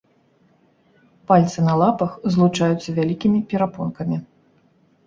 [1.31, 4.17] Пальцы на лапах злучаюцца вялікімі перапонкамі.